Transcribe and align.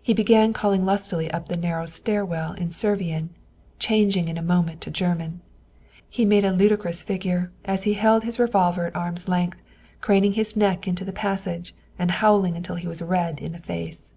He 0.00 0.14
began 0.14 0.52
calling 0.52 0.84
lustily 0.84 1.28
up 1.32 1.48
the 1.48 1.56
narrow 1.56 1.86
stair 1.86 2.24
well 2.24 2.52
in 2.52 2.70
Servian, 2.70 3.30
changing 3.80 4.28
in 4.28 4.38
a 4.38 4.40
moment 4.40 4.80
to 4.82 4.92
German. 4.92 5.40
He 6.08 6.24
made 6.24 6.44
a 6.44 6.52
ludicrous 6.52 7.02
figure, 7.02 7.50
as 7.64 7.82
he 7.82 7.94
held 7.94 8.22
his 8.22 8.38
revolver 8.38 8.86
at 8.86 8.94
arm's 8.94 9.26
length, 9.26 9.60
craning 10.00 10.34
his 10.34 10.54
neck 10.56 10.86
into 10.86 11.04
the 11.04 11.10
passage, 11.12 11.74
and 11.98 12.12
howling 12.12 12.54
until 12.56 12.76
he 12.76 12.86
was 12.86 13.02
red 13.02 13.40
in 13.40 13.50
the 13.50 13.58
face. 13.58 14.14